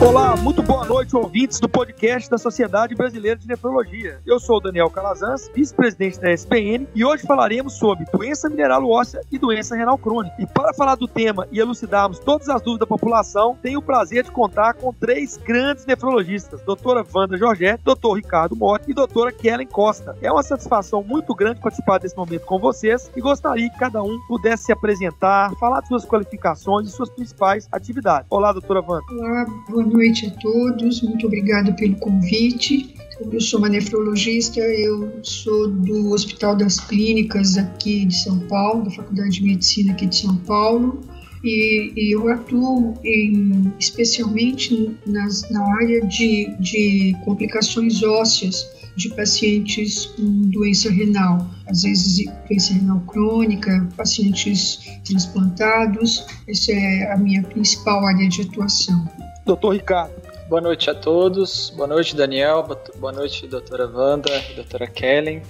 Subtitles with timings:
[0.00, 4.18] Olá, muito boa noite, ouvintes do podcast da Sociedade Brasileira de Nefrologia.
[4.24, 9.20] Eu sou o Daniel Calazans, vice-presidente da SPN, e hoje falaremos sobre doença mineral óssea
[9.30, 10.34] e doença renal crônica.
[10.38, 14.24] E para falar do tema e elucidarmos todas as dúvidas da população, tenho o prazer
[14.24, 19.66] de contar com três grandes nefrologistas, doutora Wanda Jorgette, doutor Ricardo Motti e doutora Kellen
[19.66, 20.16] Costa.
[20.22, 24.18] É uma satisfação muito grande participar desse momento com vocês e gostaria que cada um
[24.26, 28.26] pudesse se apresentar, falar de suas qualificações e suas principais atividades.
[28.30, 29.04] Olá, doutora Wanda.
[29.12, 32.94] Olá, boa noite a todos, muito obrigada pelo convite.
[33.30, 38.90] Eu sou uma nefrologista, eu sou do Hospital das Clínicas aqui de São Paulo, da
[38.90, 41.00] Faculdade de Medicina aqui de São Paulo,
[41.44, 50.06] e, e eu atuo em, especialmente nas, na área de, de complicações ósseas de pacientes
[50.06, 58.06] com doença renal, às vezes doença renal crônica, pacientes transplantados, essa é a minha principal
[58.06, 59.29] área de atuação.
[59.50, 60.12] Doutor Ricardo.
[60.48, 61.70] Boa noite a todos.
[61.70, 62.64] Boa noite, Daniel.
[62.94, 65.42] Boa noite, doutora Wanda, doutora Kellen.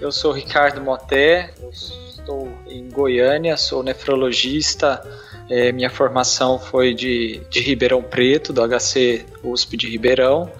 [0.00, 5.02] Eu sou Ricardo Moté, estou em Goiânia, sou nefrologista.
[5.50, 10.50] É, minha formação foi de, de Ribeirão Preto, do HC USP de Ribeirão.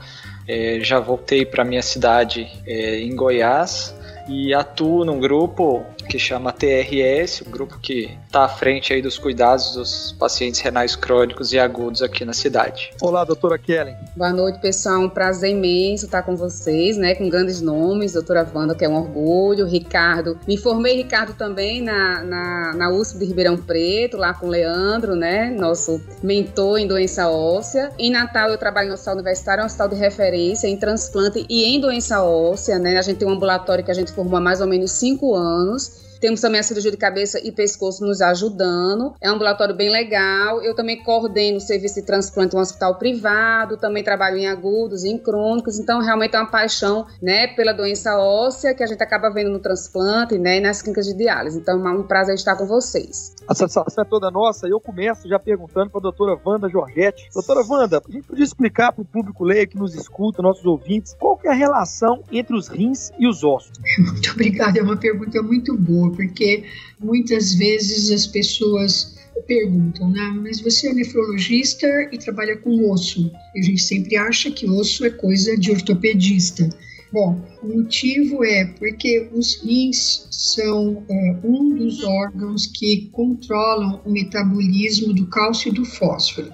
[0.46, 3.96] É, já voltei para minha cidade é, em Goiás
[4.28, 9.18] e atuo num grupo que chama TRS, o grupo que está à frente aí dos
[9.18, 12.92] cuidados dos pacientes renais crônicos e agudos aqui na cidade.
[13.00, 13.96] Olá, doutora Kellen.
[14.16, 15.00] Boa noite, pessoal.
[15.00, 17.14] Um prazer imenso estar com vocês, né?
[17.14, 20.38] Com grandes nomes, doutora Wanda, que é um orgulho, Ricardo.
[20.46, 25.14] Me formei, Ricardo, também na, na, na USP de Ribeirão Preto, lá com o Leandro,
[25.14, 25.50] né?
[25.50, 27.92] Nosso mentor em doença óssea.
[27.98, 31.80] Em Natal, eu trabalho no Hospital Universitário, um hospital de referência em transplante e em
[31.80, 32.98] doença óssea, né?
[32.98, 36.01] A gente tem um ambulatório que a gente formou há mais ou menos cinco anos
[36.22, 39.12] temos também a cirurgia de cabeça e pescoço nos ajudando.
[39.20, 40.62] É um ambulatório bem legal.
[40.62, 45.02] Eu também coordeno o serviço de transplante em um hospital privado, também trabalho em agudos
[45.02, 45.80] e em crônicos.
[45.80, 49.58] Então, realmente é uma paixão, né, pela doença óssea que a gente acaba vendo no
[49.58, 51.58] transplante, né, e nas clínicas de diálise.
[51.58, 53.34] Então, é um prazer estar com vocês.
[53.48, 54.68] A satisfação é toda nossa.
[54.68, 57.28] Eu começo já perguntando para a doutora Wanda Jorgetti.
[57.34, 61.16] Doutora Wanda, a gente podia explicar para o público leigo que nos escuta, nossos ouvintes,
[61.18, 63.72] qual que é a relação entre os rins e os ossos?
[63.98, 66.64] Muito obrigada, é uma pergunta muito boa porque
[67.00, 70.38] muitas vezes as pessoas perguntam, né?
[70.42, 73.30] Mas você é nefrologista e trabalha com osso.
[73.54, 76.68] E a gente sempre acha que osso é coisa de ortopedista.
[77.12, 84.10] Bom, o motivo é porque os rins são é, um dos órgãos que controlam o
[84.10, 86.50] metabolismo do cálcio e do fósforo.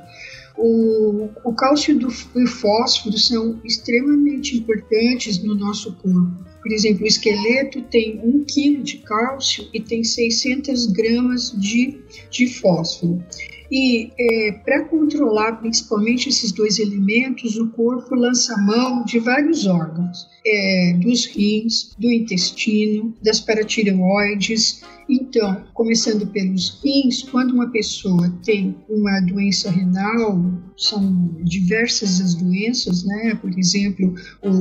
[0.57, 7.07] O, o cálcio e o fósforo são extremamente importantes no nosso corpo por exemplo, o
[7.07, 11.99] esqueleto tem 1 kg de cálcio e tem 600 gramas de,
[12.31, 13.25] de fósforo.
[13.71, 20.27] E é, para controlar principalmente esses dois elementos, o corpo lança mão de vários órgãos,
[20.47, 24.83] é, dos rins, do intestino, das paratireoides.
[25.09, 30.39] Então, começando pelos rins, quando uma pessoa tem uma doença renal,
[30.77, 33.35] são diversas as doenças, né?
[33.41, 34.15] Por exemplo,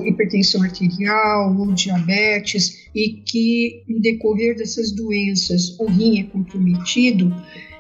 [0.06, 7.34] hipertensão arterial ou diabetes, e que, em decorrer dessas doenças, o rim é comprometido,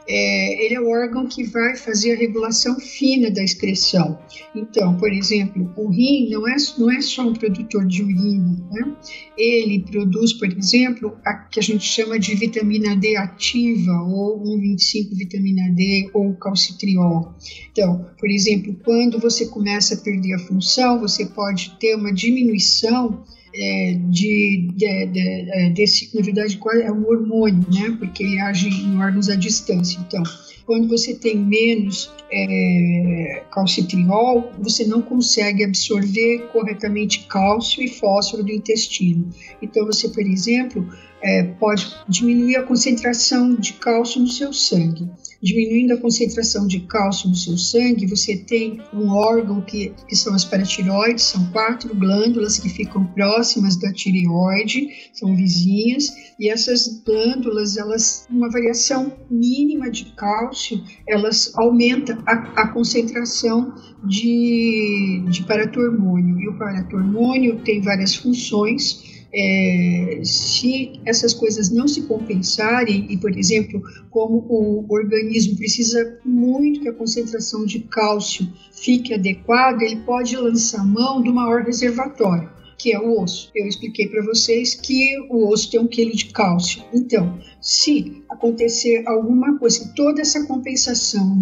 [0.09, 4.18] é, ele é o órgão que vai fazer a regulação fina da excreção.
[4.56, 8.95] Então, por exemplo, o rim não é, não é só um produtor de urina, né?
[9.38, 15.16] ele produz, por exemplo, a que a gente chama de vitamina D ativa, ou 1,25
[15.16, 17.35] vitamina D, ou calcitriol.
[17.72, 23.24] Então, por exemplo, quando você começa a perder a função, você pode ter uma diminuição
[23.55, 27.95] é, de, de, de, é, desse, na verdade, é um hormônio, né?
[27.99, 29.99] Porque ele age em órgãos à distância.
[29.99, 30.23] Então,
[30.65, 38.51] quando você tem menos é, calcitriol, você não consegue absorver corretamente cálcio e fósforo do
[38.51, 39.29] intestino.
[39.61, 40.88] Então, você, por exemplo,
[41.21, 45.09] é, pode diminuir a concentração de cálcio no seu sangue
[45.42, 50.34] diminuindo a concentração de cálcio no seu sangue, você tem um órgão que, que são
[50.34, 56.07] as paratireoides, são quatro glândulas que ficam próximas da tireoide, são vizinhas,
[56.39, 63.74] e essas glândulas, elas, uma variação mínima de cálcio, elas aumentam a, a concentração
[64.04, 66.39] de, de paratormônio.
[66.39, 73.38] E o paratormônio tem várias funções, é, se essas coisas não se compensarem, e por
[73.38, 80.35] exemplo, como o organismo precisa muito que a concentração de cálcio fique adequada, ele pode
[80.35, 83.50] lançar mão do maior reservatório que é o osso.
[83.56, 86.83] Eu expliquei para vocês que o osso tem um quilo de cálcio.
[86.94, 91.38] Então, se acontecer alguma coisa, toda essa compensação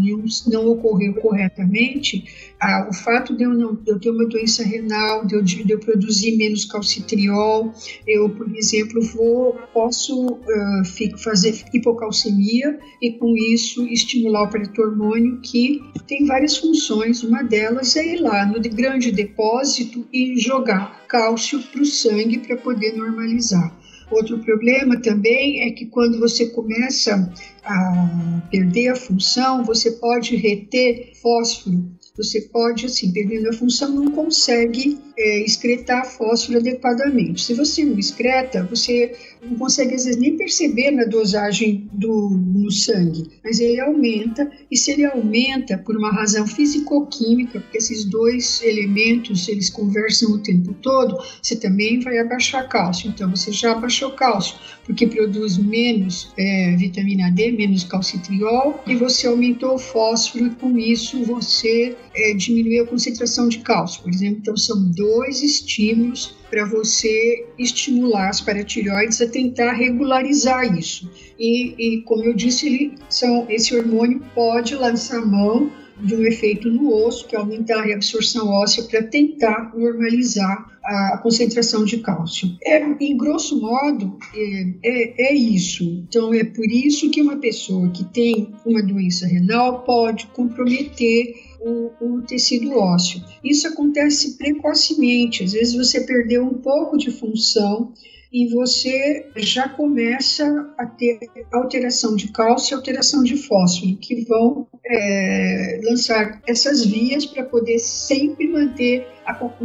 [0.47, 2.23] não ocorreu corretamente,
[2.59, 5.69] ah, o fato de eu, não, de eu ter uma doença renal, de eu, de
[5.69, 7.73] eu produzir menos calcitriol,
[8.07, 15.81] eu, por exemplo, vou, posso uh, fazer hipocalcemia e com isso estimular o pré-hormônio que
[16.07, 21.81] tem várias funções, uma delas é ir lá no grande depósito e jogar cálcio para
[21.81, 23.84] o sangue para poder normalizar.
[24.11, 27.31] Outro problema também é que quando você começa
[27.63, 31.89] a perder a função, você pode reter fósforo.
[32.15, 37.43] Você pode, assim, perdendo a função, não consegue é, excretar fósforo adequadamente.
[37.43, 42.71] Se você não excreta, você não consegue às vezes nem perceber na dosagem do no
[42.71, 48.61] sangue, mas ele aumenta e se ele aumenta por uma razão físico-química, porque esses dois
[48.63, 53.09] elementos eles conversam o tempo todo, você também vai abaixar cálcio.
[53.09, 59.27] Então você já abaixou cálcio porque produz menos é, vitamina D, menos calcitriol e você
[59.27, 64.39] aumentou o fósforo e com isso você é, diminuiu a concentração de cálcio, por exemplo.
[64.39, 71.09] Então são dois estímulos para você estimular as paratireoides a tentar regularizar isso.
[71.37, 76.69] E, e como eu disse, ele, são, esse hormônio pode lançar mão de um efeito
[76.69, 81.99] no osso, que é aumentar a reabsorção óssea para tentar normalizar a, a, concentração de
[81.99, 82.49] cálcio.
[82.63, 85.83] É, em grosso modo, é, é, é, isso.
[86.07, 91.33] Então, é por isso que uma pessoa que tem uma doença renal pode comprometer
[91.65, 93.21] o, o, tecido ósseo.
[93.43, 97.91] Isso acontece precocemente, às vezes você perdeu um pouco de função
[98.31, 100.45] e você já começa
[100.77, 101.19] a ter
[101.51, 107.79] alteração de cálcio e alteração de fósforo, que vão é, lançar essas vias para poder
[107.79, 109.07] sempre manter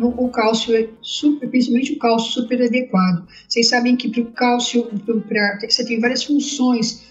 [0.03, 3.27] o, cálcio, é super, principalmente o cálcio super adequado.
[3.49, 4.85] Vocês sabem que para o cálcio,
[5.29, 7.11] pra, você tem várias funções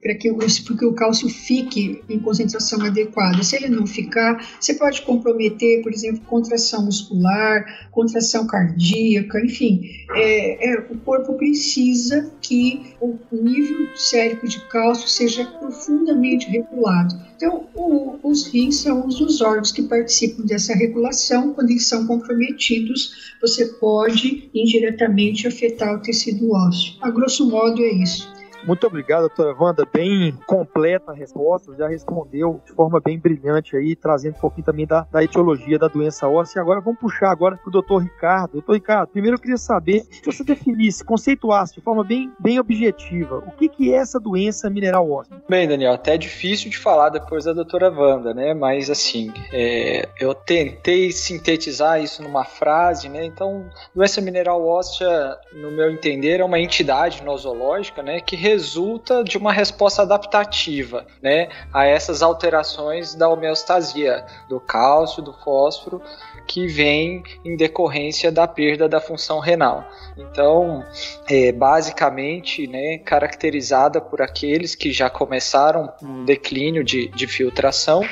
[0.00, 3.42] para que, que o cálcio fique em concentração adequada.
[3.42, 9.80] Se ele não ficar, você pode comprometer, por exemplo, contração muscular, contração cardíaca, enfim.
[10.14, 17.14] É, é, o corpo precisa que o nível sérico de cálcio seja profundamente regulado.
[17.36, 21.52] Então, o, os rins são os órgãos que participam dessa regulação.
[21.52, 26.94] Quando eles são comprometidos, você pode indiretamente afetar o tecido ósseo.
[27.00, 28.33] A grosso modo, é isso.
[28.66, 29.86] Muito obrigado, doutora Wanda.
[29.92, 34.86] Bem completa a resposta, já respondeu de forma bem brilhante aí, trazendo um pouquinho também
[34.86, 36.62] da, da etiologia da doença óssea.
[36.62, 38.52] Agora vamos puxar agora para o doutor Ricardo.
[38.52, 43.38] Doutor Ricardo, primeiro eu queria saber se você definisse, conceituasse de forma bem, bem objetiva,
[43.38, 45.36] o que, que é essa doença mineral óssea?
[45.48, 48.54] Bem, Daniel, até é difícil de falar depois da doutora Wanda, né?
[48.54, 53.24] Mas assim, é, eu tentei sintetizar isso numa frase, né?
[53.24, 58.20] Então, doença mineral óssea, no meu entender, é uma entidade nosológica, né?
[58.20, 65.32] Que resulta de uma resposta adaptativa né, a essas alterações da homeostasia, do cálcio, do
[65.32, 66.00] fósforo,
[66.46, 69.84] que vem em decorrência da perda da função renal.
[70.16, 70.84] Então,
[71.28, 78.02] é, basicamente, né, caracterizada por aqueles que já começaram um declínio de, de filtração,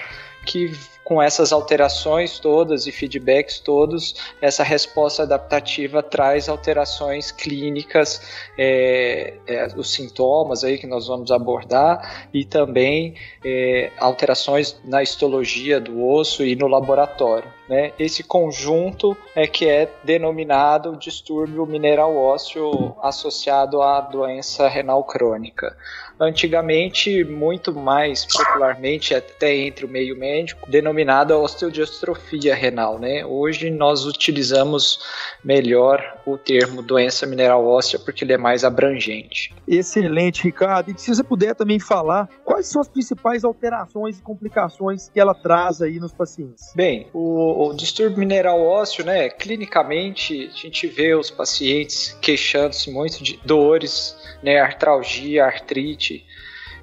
[0.45, 0.73] que
[1.13, 8.23] com essas alterações todas e feedbacks todos, essa resposta adaptativa traz alterações clínicas,
[8.57, 13.15] é, é, os sintomas aí que nós vamos abordar e também
[13.45, 17.53] é, alterações na histologia do osso e no laboratório.
[17.73, 17.91] Né?
[17.99, 25.75] Esse conjunto é que é denominado distúrbio mineral ósseo associado à doença renal crônica
[26.23, 33.25] antigamente muito mais popularmente até entre o meio médico, denominada osteodiostrofia renal, né?
[33.27, 35.01] Hoje nós utilizamos
[35.45, 39.55] melhor o termo doença mineral óssea porque ele é mais abrangente.
[39.67, 40.91] Excelente, Ricardo.
[40.91, 45.35] E se você puder também falar quais são as principais alterações e complicações que ela
[45.35, 46.73] traz aí nos pacientes?
[46.75, 49.29] Bem, o, o distúrbio mineral ósseo, né?
[49.29, 56.27] Clinicamente a gente vê os pacientes queixando-se muito de dores né, artralgia, artrite.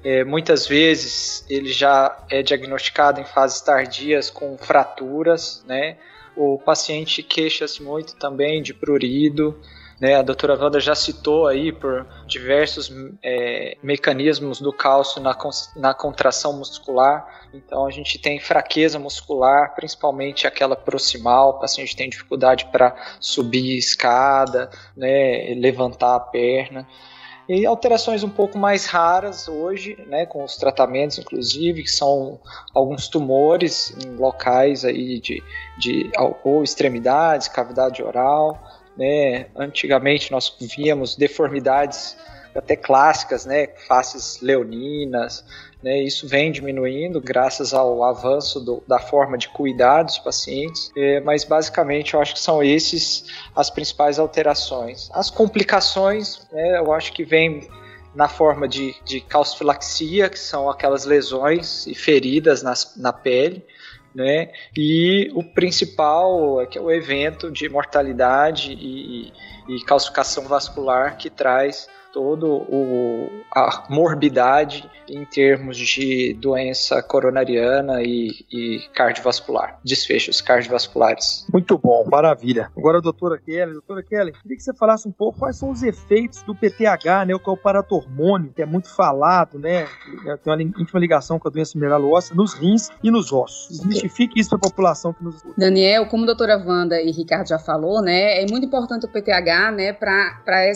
[0.02, 5.96] É, muitas vezes ele já é diagnosticado em fases tardias com fraturas, né?
[6.36, 9.60] O paciente queixa-se muito também de prurido,
[10.00, 10.14] né?
[10.16, 12.90] A doutora Wanda já citou aí por diversos
[13.22, 15.36] é, mecanismos do cálcio na,
[15.76, 17.26] na contração muscular.
[17.52, 23.76] Então a gente tem fraqueza muscular, principalmente aquela proximal, o paciente tem dificuldade para subir
[23.76, 26.86] escada, né, levantar a perna.
[27.48, 32.38] E alterações um pouco mais raras hoje, né, com os tratamentos, inclusive, que são
[32.72, 35.42] alguns tumores em locais aí de,
[35.76, 36.08] de
[36.44, 38.56] ou extremidades, cavidade oral,
[38.96, 39.46] né?
[39.56, 42.16] Antigamente nós víamos deformidades
[42.54, 43.68] até clássicas, né?
[43.86, 45.44] Faces leoninas,
[45.82, 45.98] né?
[46.00, 51.44] Isso vem diminuindo graças ao avanço do, da forma de cuidar dos pacientes, é, mas
[51.44, 55.10] basicamente eu acho que são esses as principais alterações.
[55.12, 57.68] As complicações, né, eu acho que vem
[58.14, 63.64] na forma de, de calcifilaxia, que são aquelas lesões e feridas nas, na pele,
[64.14, 64.50] né?
[64.76, 69.32] E o principal é que é o evento de mortalidade e,
[69.68, 78.30] e calcificação vascular que traz todo o, a morbidade em termos de doença coronariana e,
[78.50, 81.46] e, cardiovascular, desfechos cardiovasculares.
[81.52, 82.70] Muito bom, maravilha.
[82.76, 86.42] Agora, doutora Kelly, doutora Kelly, queria que você falasse um pouco quais são os efeitos
[86.42, 89.86] do PTH, né, o que é o paratormônio, que é muito falado, né,
[90.44, 93.68] tem uma íntima ligação com a doença mineral óssea nos rins e nos ossos.
[93.68, 95.54] Desmistifique isso para a população que nos escuta.
[95.58, 99.72] Daniel, como a doutora Wanda e Ricardo já falou, né, é muito importante o PTH,
[99.72, 100.68] né, para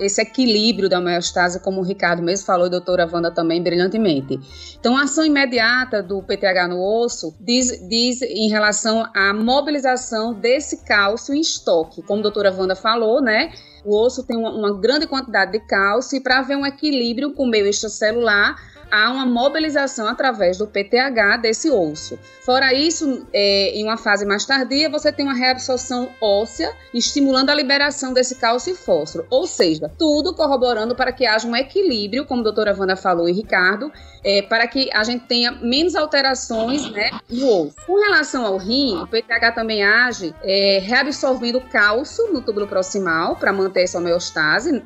[0.00, 4.38] esse equilíbrio da homeostase, como o Ricardo mesmo falou e a doutora Wanda também brilhantemente.
[4.78, 10.84] Então, a ação imediata do PTH no osso diz, diz em relação à mobilização desse
[10.84, 12.02] cálcio em estoque.
[12.02, 13.52] Como a doutora Wanda falou, né?
[13.84, 17.44] O osso tem uma, uma grande quantidade de cálcio e para haver um equilíbrio com
[17.44, 18.56] o meio extracelular,
[18.92, 22.18] há uma mobilização através do PTH desse osso.
[22.44, 27.54] Fora isso, é, em uma fase mais tardia, você tem uma reabsorção óssea, estimulando a
[27.54, 29.26] liberação desse cálcio e fósforo.
[29.30, 33.32] Ou seja, tudo corroborando para que haja um equilíbrio, como a doutora Wanda falou e
[33.32, 33.90] Ricardo,
[34.22, 37.76] é, para que a gente tenha menos alterações né, no osso.
[37.86, 43.52] Com relação ao rim, o PTH também age é, reabsorvendo cálcio no túbulo proximal para
[43.52, 44.82] manter essa homeostase.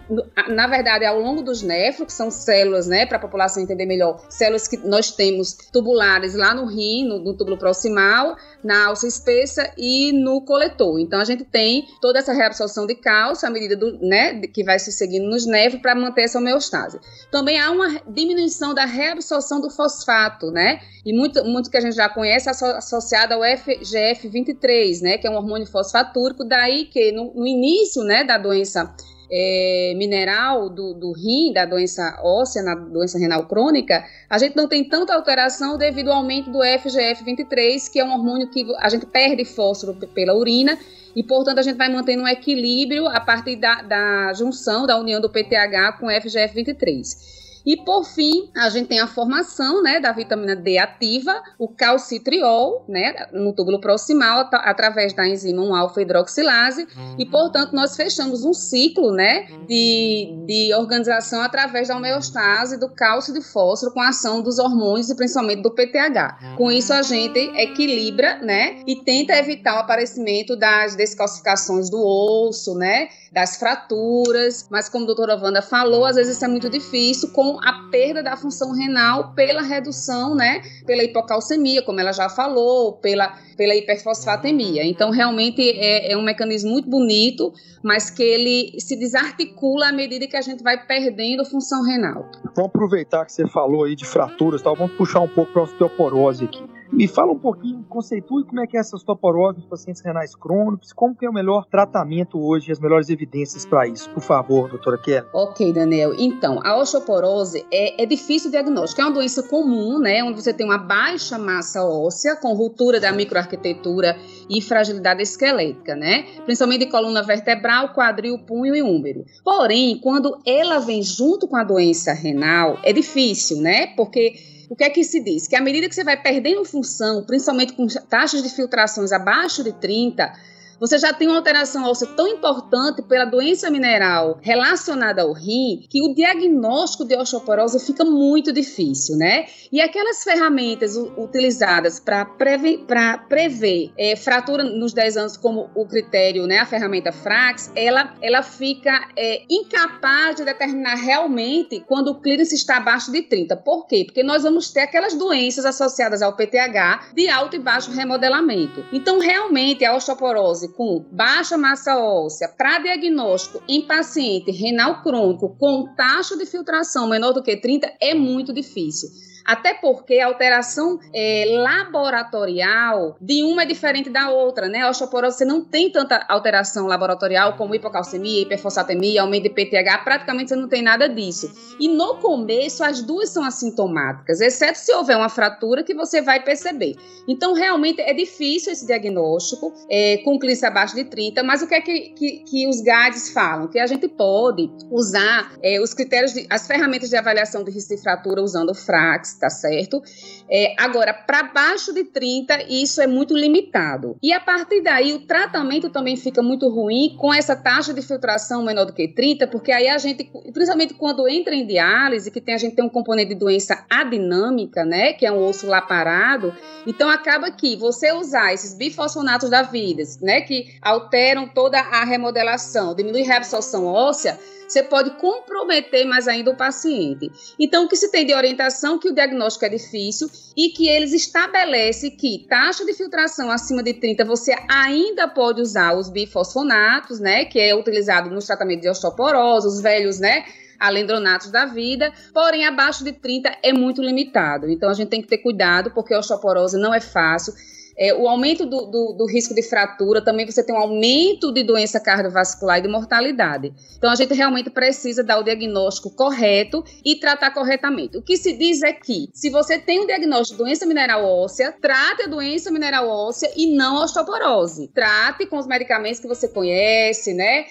[0.49, 3.96] Na verdade, ao longo dos néfros, que são células, né, para a população entender melhor
[3.97, 9.07] melhor, células que nós temos tubulares lá no rim, no, no túbulo proximal, na alça
[9.07, 11.01] espessa e no coletor.
[11.01, 14.79] Então a gente tem toda essa reabsorção de cálcio à medida do, né, que vai
[14.79, 17.01] se seguindo nos nervos para manter essa homeostase.
[17.31, 20.81] Também há uma diminuição da reabsorção do fosfato, né?
[21.05, 25.37] E muito, muito que a gente já conhece associado ao FGF23, né, que é um
[25.37, 28.93] hormônio fosfatúrico, daí que no, no início, né, da doença
[29.31, 34.69] é, mineral do, do rim, da doença óssea, na doença renal crônica, a gente não
[34.69, 39.07] tem tanta alteração devido ao aumento do FGF23, que é um hormônio que a gente
[39.07, 40.79] perde fósforo pela urina
[41.15, 45.21] e, portanto, a gente vai mantendo um equilíbrio a partir da, da junção, da união
[45.21, 47.36] do PTH com o FGF23.
[47.67, 52.85] E por fim, a gente tem a formação, né, da vitamina D ativa, o calcitriol,
[52.89, 56.87] né, no túbulo proximal através da enzima 1-alfa hidroxilase,
[57.19, 63.33] e portanto nós fechamos um ciclo, né, de, de organização através da homeostase do cálcio
[63.33, 66.55] e do fósforo com a ação dos hormônios e principalmente do PTH.
[66.57, 72.77] Com isso a gente equilibra, né, e tenta evitar o aparecimento das descalcificações do osso,
[72.77, 77.31] né, das fraturas, mas como a doutora Wanda falou, às vezes isso é muito difícil
[77.33, 82.95] com a perda da função renal pela redução, né, pela hipocalcemia, como ela já falou,
[82.95, 84.85] pela, pela hiperfosfatemia.
[84.85, 90.27] Então, realmente é, é um mecanismo muito bonito, mas que ele se desarticula à medida
[90.27, 92.29] que a gente vai perdendo função renal.
[92.55, 94.73] Vamos aproveitar que você falou aí de fraturas, tá?
[94.73, 96.76] vamos puxar um pouco para a osteoporose aqui.
[96.93, 100.93] Me fala um pouquinho, conceitue como é que é essa osteoporose nos pacientes renais crônicos,
[100.93, 104.99] como que é o melhor tratamento hoje, as melhores evidências para isso, por favor, doutora
[104.99, 105.27] Kelly.
[105.33, 106.15] Ok, Daniel.
[106.19, 110.65] Então, a osteoporose é, é difícil diagnóstico, é uma doença comum, né, onde você tem
[110.65, 114.17] uma baixa massa óssea, com ruptura da microarquitetura
[114.49, 119.25] e fragilidade esquelética, né, principalmente de coluna vertebral, quadril, punho e úmero.
[119.45, 124.85] Porém, quando ela vem junto com a doença renal, é difícil, né, porque o que
[124.85, 125.47] é que se diz?
[125.47, 129.73] Que à medida que você vai perdendo função, principalmente com taxas de filtrações abaixo de
[129.73, 130.33] 30,
[130.79, 136.03] você já tem uma alteração óssea tão importante pela doença mineral relacionada ao rim que
[136.03, 139.47] o diagnóstico de osteoporose fica muito difícil, né?
[139.73, 142.85] E aquelas ferramentas utilizadas para prever,
[143.29, 148.43] prever é, fratura nos 10 anos, como o critério, né, a ferramenta Frax, ela, ela
[148.43, 153.57] fica é, incapaz de determinar realmente quando o clearance está abaixo de 30.
[153.57, 154.05] Por quê?
[154.05, 158.85] Porque nós vamos ter aquelas doenças associadas ao PTH de alto e baixo remodelamento.
[158.93, 165.95] Então, realmente, a osteoporose com baixa massa óssea para diagnóstico em paciente renal crônico com
[165.95, 169.09] taxa de filtração menor do que 30 é muito difícil.
[169.47, 174.81] Até porque a alteração é, laboratorial de uma é diferente da outra, né?
[174.81, 180.49] A osteoporose você não tem tanta alteração laboratorial como hipocalcemia, hiperfosfatemia, aumento de PTH, praticamente
[180.49, 181.51] você não tem nada disso.
[181.79, 186.43] E no começo as duas são assintomáticas, exceto se houver uma fratura que você vai
[186.43, 186.97] perceber.
[187.29, 191.75] Então realmente é difícil esse diagnóstico é, com clínica abaixo de 30, mas o que
[191.75, 193.69] é que, que, que os GADs falam?
[193.69, 197.95] Que a gente pode usar é, os critérios, de, as ferramentas de avaliação de risco
[197.95, 200.03] de fratura usando o FRAX, tá certo?
[200.49, 204.17] É, agora, para baixo de 30, isso é muito limitado.
[204.23, 208.65] E a partir daí, o tratamento também fica muito ruim com essa taxa de filtração
[208.65, 212.55] menor do que 30, porque aí a gente, principalmente quando entra em diálise, que tem,
[212.55, 215.13] a gente tem um componente de doença adinâmica, né?
[215.13, 216.55] Que é um osso lá parado.
[216.87, 220.41] Então, acaba que você usar esses bifosfonatos da vida, né?
[220.41, 226.57] Que alteram toda a remodelação, diminui a reabsorção óssea você pode comprometer mais ainda o
[226.57, 227.31] paciente.
[227.59, 231.13] Então, o que se tem de orientação que o diagnóstico é difícil e que eles
[231.13, 237.45] estabelecem que taxa de filtração acima de 30 você ainda pode usar os bifosfonatos, né,
[237.45, 240.45] que é utilizado nos tratamentos de osteoporose, os velhos, né,
[240.79, 244.69] alendronatos da vida, porém abaixo de 30 é muito limitado.
[244.69, 247.55] Então a gente tem que ter cuidado porque a osteoporose não é fácil.
[247.99, 251.63] É, o aumento do, do, do, risco de fratura, também você tem um aumento de
[251.63, 253.73] doença cardiovascular e de mortalidade.
[253.97, 258.19] Então, a gente realmente precisa dar o diagnóstico correto e tratar corretamente.
[258.19, 261.73] O que se diz é que, se você tem um diagnóstico de doença mineral óssea,
[261.81, 264.89] trate a doença mineral óssea e não a osteoporose.
[264.95, 267.65] Trate com os medicamentos que você conhece, né?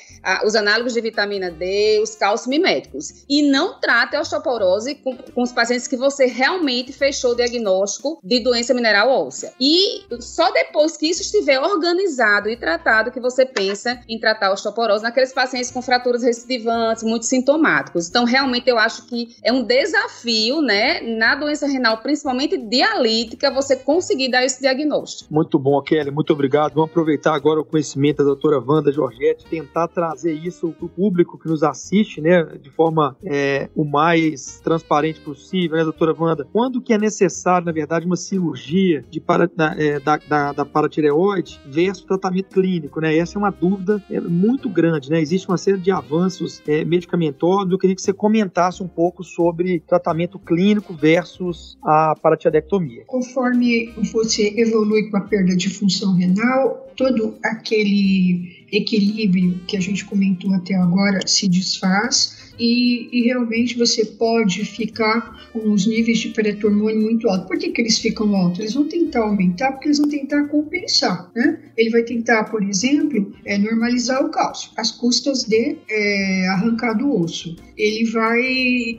[0.43, 3.25] Os análogos de vitamina D, os calcimiméticos.
[3.29, 8.19] E não trate a osteoporose com, com os pacientes que você realmente fechou o diagnóstico
[8.23, 9.53] de doença mineral óssea.
[9.59, 14.53] E só depois que isso estiver organizado e tratado que você pensa em tratar a
[14.53, 18.09] osteoporose naqueles pacientes com fraturas recidivantes, muito sintomáticos.
[18.09, 23.75] Então, realmente, eu acho que é um desafio, né, na doença renal, principalmente dialítica, você
[23.75, 25.33] conseguir dar esse diagnóstico.
[25.33, 26.73] Muito bom, Kelly, muito obrigado.
[26.73, 31.37] Vamos aproveitar agora o conhecimento da doutora Wanda Giorgetti, tentar trazer isso para o público
[31.37, 36.47] que nos assiste, né, de forma é, o mais transparente possível, né, doutora Wanda?
[36.51, 41.59] Quando que é necessário, na verdade, uma cirurgia de para, é, da, da, da paratireoide
[41.65, 43.17] versus tratamento clínico, né?
[43.17, 45.19] Essa é uma dúvida é, muito grande, né?
[45.19, 47.71] Existe uma série de avanços é, medicamentosos.
[47.71, 53.03] Eu queria que você comentasse um pouco sobre tratamento clínico versus a paratiadectomia.
[53.07, 60.05] Conforme você evolui com a perda de função renal, todo aquele equilíbrio que a gente
[60.05, 66.29] comentou até agora se desfaz e, e, realmente você pode ficar com os níveis de
[66.29, 67.47] pré-hormônio muito altos.
[67.47, 68.59] Por que, que eles ficam altos?
[68.59, 71.31] Eles vão tentar aumentar porque eles vão tentar compensar.
[71.35, 71.59] Né?
[71.77, 77.13] Ele vai tentar, por exemplo, é, normalizar o cálcio, às custas de é, arrancar do
[77.21, 77.55] osso.
[77.77, 78.41] Ele vai,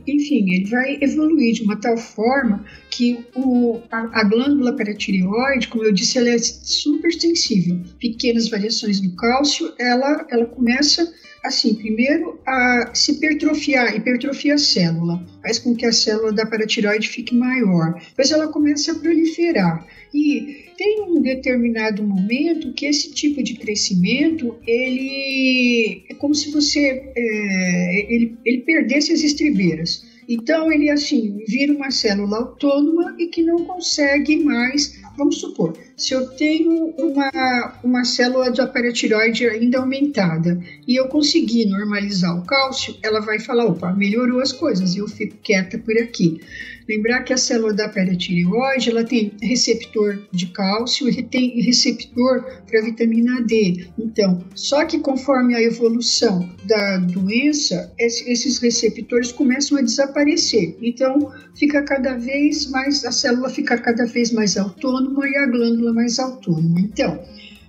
[0.06, 5.84] enfim, ele vai evoluir de uma tal forma que o, a, a glândula paratireoide, como
[5.84, 7.80] eu disse, ela é super sensível.
[7.98, 11.12] Pequenas variações no cálcio, ela, ela começa
[11.46, 17.08] assim, primeiro a se hipertrofiar, hipertrofia a célula, faz com que a célula da paratiroide
[17.08, 17.94] fique maior.
[18.08, 19.86] Depois ela começa a proliferar.
[20.12, 27.12] E tem um determinado momento que esse tipo de crescimento, ele é como se você
[27.16, 30.04] é, ele, ele perdesse as estribeiras.
[30.28, 36.12] Então ele assim vira uma célula autônoma e que não consegue mais Vamos supor, se
[36.12, 42.94] eu tenho uma, uma célula de aparatiroide ainda aumentada e eu conseguir normalizar o cálcio,
[43.02, 46.40] ela vai falar: opa, melhorou as coisas, e eu fico quieta por aqui.
[46.88, 52.82] Lembrar que a célula da paratireoide ela tem receptor de cálcio e tem receptor para
[52.82, 53.88] vitamina D.
[53.98, 60.76] Então, só que conforme a evolução da doença, esses receptores começam a desaparecer.
[60.80, 65.92] Então, fica cada vez mais, a célula fica cada vez mais autônoma e a glândula
[65.92, 66.80] mais autônoma.
[66.80, 67.20] Então,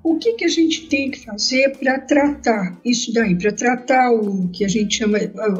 [0.03, 4.47] o que, que a gente tem que fazer para tratar isso daí, para tratar o
[4.49, 5.17] que a gente chama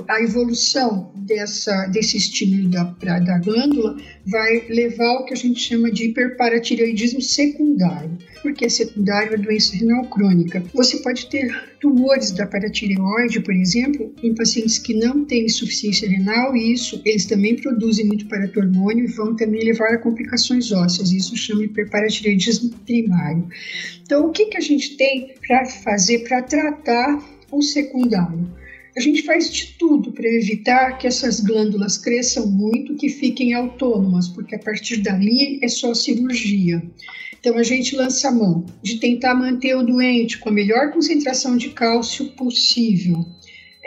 [0.08, 5.60] a evolução dessa, desse estímulo da, pra, da glândula, vai levar ao que a gente
[5.60, 8.18] chama de hiperparatireoidismo secundário.
[8.42, 10.64] Porque é secundário a doença renal crônica.
[10.74, 16.56] Você pode ter tumores da paratireoide, por exemplo, em pacientes que não têm insuficiência renal,
[16.56, 21.12] e isso eles também produzem muito paratormônio e vão também levar a complicações ósseas.
[21.12, 23.48] Isso chama hiperparatireoidismo primário.
[24.04, 28.48] Então, o que, que a gente tem para fazer para tratar o secundário?
[28.98, 34.28] A gente faz de tudo para evitar que essas glândulas cresçam muito, que fiquem autônomas,
[34.28, 36.82] porque a partir dali é só cirurgia.
[37.48, 41.56] Então a gente lança a mão de tentar manter o doente com a melhor concentração
[41.56, 43.26] de cálcio possível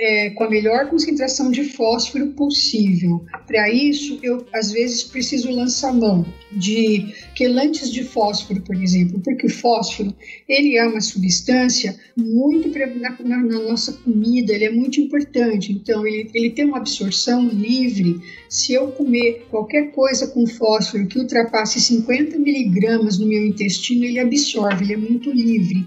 [0.00, 3.22] é, com a melhor concentração de fósforo possível.
[3.46, 9.46] Para isso, eu às vezes preciso lançar mão de quelantes de fósforo, por exemplo, porque
[9.46, 10.16] o fósforo
[10.48, 15.70] ele é uma substância muito na, na, na nossa comida, ele é muito importante.
[15.70, 18.20] Então, ele, ele tem uma absorção livre.
[18.48, 24.18] Se eu comer qualquer coisa com fósforo que ultrapasse 50 miligramas no meu intestino, ele
[24.18, 25.86] absorve, ele é muito livre.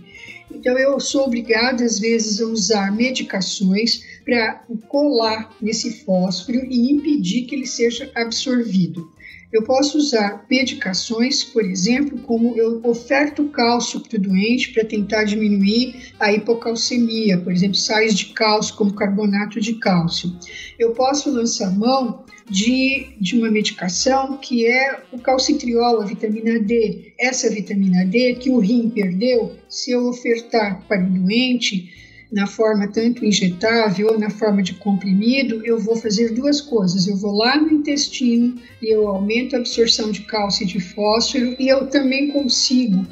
[0.64, 7.42] Então, eu sou obrigada, às vezes, a usar medicações para colar nesse fósforo e impedir
[7.42, 9.12] que ele seja absorvido.
[9.52, 15.26] Eu posso usar medicações, por exemplo, como eu oferto cálcio para o doente para tentar
[15.26, 20.34] diminuir a hipocalcemia, por exemplo, sais de cálcio como carbonato de cálcio.
[20.80, 27.14] Eu posso lançar mão de, de uma medicação que é o calcitriol, a vitamina D.
[27.20, 31.90] Essa vitamina D que o rim perdeu, se eu ofertar para o doente,
[32.34, 37.08] na forma tanto injetável ou na forma de comprimido, eu vou fazer duas coisas.
[37.08, 41.56] Eu vou lá no intestino e eu aumento a absorção de cálcio e de fósforo
[41.60, 43.06] e eu também consigo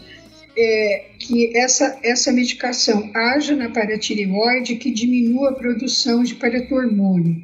[0.58, 7.42] é, que essa, essa medicação haja na paratireoide que diminua a produção de paratormônio.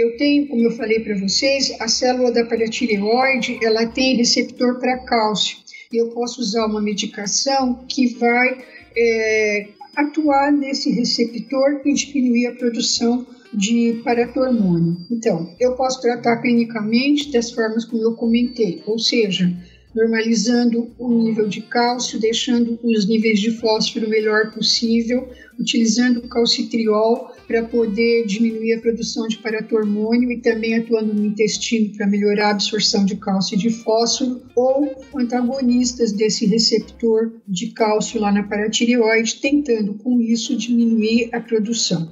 [0.00, 4.96] Eu tenho, como eu falei para vocês, a célula da paratireoide, ela tem receptor para
[5.00, 5.58] cálcio.
[5.92, 8.64] E eu posso usar uma medicação que vai
[8.96, 14.96] é, atuar nesse receptor e diminuir a produção de paratormônio.
[15.10, 19.54] Então, eu posso tratar clinicamente das formas como eu comentei, ou seja,
[19.94, 27.30] normalizando o nível de cálcio, deixando os níveis de fósforo melhor possível, utilizando o calcitriol
[27.46, 32.50] para poder diminuir a produção de paratormônio e também atuando no intestino para melhorar a
[32.52, 39.40] absorção de cálcio e de fósforo, ou antagonistas desse receptor de cálcio lá na paratireoide,
[39.40, 42.10] tentando com isso diminuir a produção.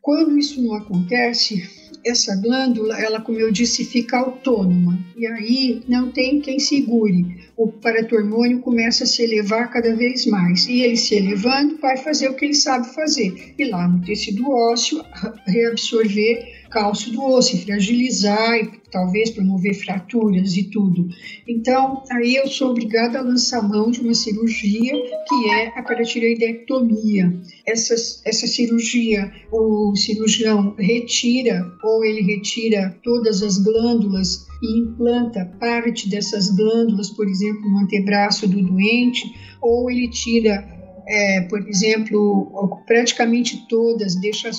[0.00, 4.98] Quando isso não acontece, essa glândula, ela, como eu disse, fica autônoma.
[5.16, 7.42] E aí não tem quem segure.
[7.56, 10.66] O paratormônio começa a se elevar cada vez mais.
[10.66, 13.54] E ele se elevando vai fazer o que ele sabe fazer.
[13.58, 15.02] E lá no tecido ósseo,
[15.46, 21.06] reabsorver cálcio do osso, fragilizar e talvez promover fraturas e tudo.
[21.46, 24.92] Então, aí eu sou obrigada a lançar mão de uma cirurgia
[25.28, 27.32] que é a paratireoidectomia.
[27.66, 27.94] Essa,
[28.24, 36.50] essa cirurgia, o cirurgião retira ou ele retira todas as glândulas e implanta parte dessas
[36.50, 39.22] glândulas, por exemplo, no antebraço do doente,
[39.60, 40.72] ou ele tira
[41.06, 44.50] é, por exemplo, praticamente todas, deixa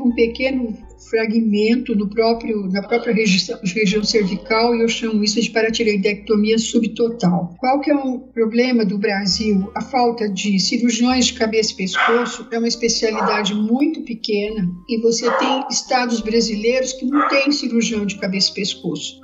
[0.00, 0.76] um pequeno
[1.08, 7.54] fragmento no próprio, na própria região, região cervical e eu chamo isso de paratireoidectomia subtotal.
[7.58, 9.70] Qual que é o problema do Brasil?
[9.74, 15.30] A falta de cirurgiões de cabeça e pescoço é uma especialidade muito pequena e você
[15.38, 19.20] tem estados brasileiros que não têm cirurgião de cabeça e pescoço.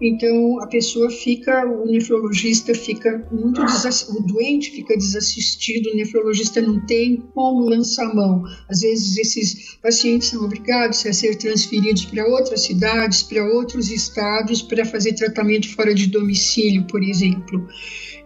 [0.00, 6.84] Então a pessoa fica, o nefrologista fica muito o doente fica desassistido, o nefrologista não
[6.84, 8.42] tem como lançar mão.
[8.68, 14.62] Às vezes esses pacientes são obrigados a ser transferidos para outras cidades, para outros estados,
[14.62, 17.66] para fazer tratamento fora de domicílio, por exemplo.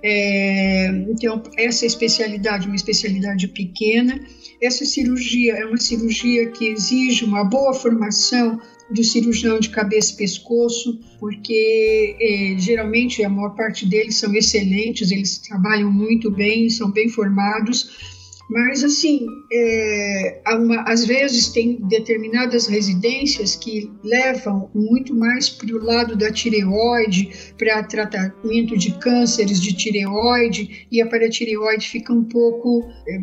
[0.02, 4.20] É, então, essa especialidade, uma especialidade pequena,
[4.60, 10.16] essa cirurgia é uma cirurgia que exige uma boa formação do cirurgião de cabeça e
[10.16, 16.90] pescoço, porque é, geralmente a maior parte deles são excelentes, eles trabalham muito bem, são
[16.90, 18.19] bem formados
[18.50, 25.84] mas, assim, é, uma, às vezes tem determinadas residências que levam muito mais para o
[25.84, 32.90] lado da tireoide, para tratamento de cânceres de tireoide, e a paratireoide fica um pouco.
[33.06, 33.20] É,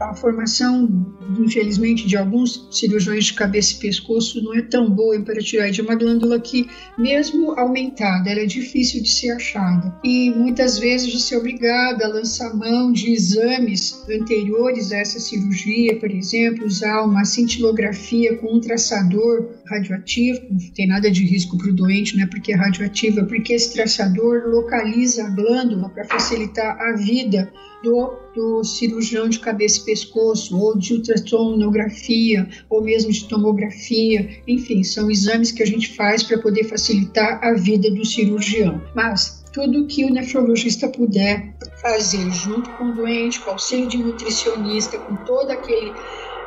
[0.00, 0.88] a formação,
[1.36, 5.80] infelizmente, de alguns cirurgiões de cabeça e pescoço não é tão boa em paratireoide.
[5.80, 9.92] É uma glândula que, mesmo aumentada, ela é difícil de ser achada.
[10.04, 15.18] E muitas vezes de ser obrigada a lançar mão de exames anteriores anteriores a essa
[15.18, 21.56] cirurgia, por exemplo, usar uma cintilografia com um traçador radioativo, não tem nada de risco
[21.58, 26.04] para o doente, não é porque é radioativa, porque esse traçador localiza a glândula para
[26.04, 27.50] facilitar a vida
[27.82, 34.82] do, do, cirurgião de cabeça e pescoço, ou de ultrassonografia, ou mesmo de tomografia, enfim,
[34.82, 38.82] são exames que a gente faz para poder facilitar a vida do cirurgião.
[38.94, 44.98] Mas tudo que o nefrologista puder fazer junto com o doente, com auxílio de nutricionista,
[44.98, 45.92] com toda aquele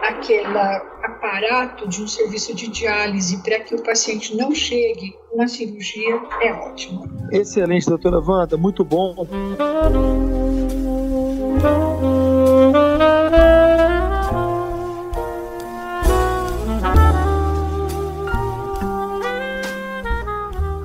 [0.02, 6.20] aquela aparato de um serviço de diálise para que o paciente não chegue na cirurgia
[6.42, 7.06] é ótimo.
[7.32, 9.16] Excelente, doutora Wanda, muito bom.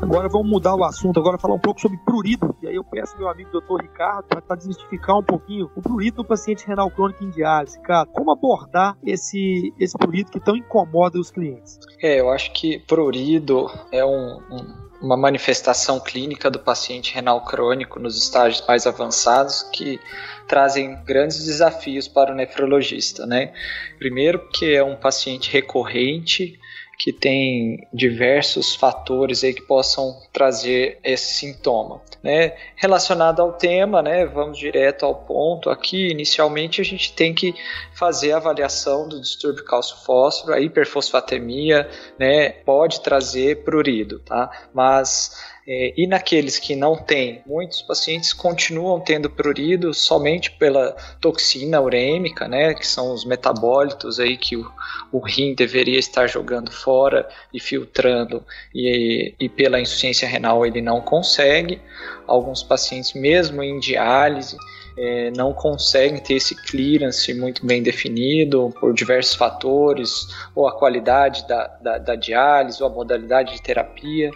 [0.07, 2.57] Agora vamos mudar o assunto, agora falar um pouco sobre prurido.
[2.62, 6.25] E aí eu peço meu amigo doutor Ricardo para desmistificar um pouquinho o prurido do
[6.25, 7.81] paciente renal crônico em diálise.
[7.81, 11.81] Cara, como abordar esse, esse prurido que tão incomoda os clientes?
[12.01, 18.01] É, eu acho que prurido é um, um uma manifestação clínica do paciente renal crônico
[18.01, 20.01] nos estágios mais avançados que
[20.49, 23.53] trazem grandes desafios para o nefrologista, né?
[23.99, 26.59] Primeiro, porque é um paciente recorrente,
[26.99, 32.01] que tem diversos fatores aí que possam trazer esse sintoma.
[32.23, 32.57] Né?
[32.75, 36.09] Relacionado ao tema, né, vamos direto ao ponto aqui.
[36.09, 37.55] Inicialmente, a gente tem que
[37.95, 44.51] fazer a avaliação do distúrbio cálcio-fósforo, a hiperfosfatemia, né, pode trazer prurido, tá?
[44.73, 52.47] Mas e naqueles que não têm, muitos pacientes continuam tendo prurido somente pela toxina urêmica,
[52.47, 54.71] né, que são os metabólitos aí que o,
[55.11, 61.01] o rim deveria estar jogando fora e filtrando, e, e pela insuficiência renal ele não
[61.01, 61.81] consegue.
[62.29, 64.57] Alguns pacientes, mesmo em diálise,
[64.99, 71.47] é, não conseguem ter esse clearance muito bem definido por diversos fatores, ou a qualidade
[71.47, 74.31] da, da, da diálise, ou a modalidade de terapia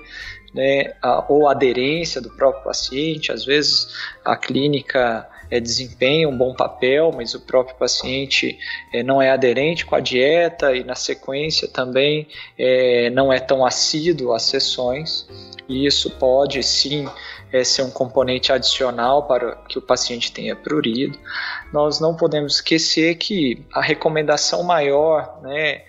[0.54, 3.32] né, a, ou aderência do próprio paciente.
[3.32, 3.88] Às vezes
[4.24, 8.58] a clínica é, desempenha um bom papel, mas o próprio paciente
[8.92, 13.64] é, não é aderente com a dieta e na sequência também é, não é tão
[13.64, 15.28] assíduo às sessões.
[15.68, 17.08] E isso pode sim
[17.52, 21.18] é, ser um componente adicional para que o paciente tenha prurido.
[21.72, 25.82] Nós não podemos esquecer que a recomendação maior, né,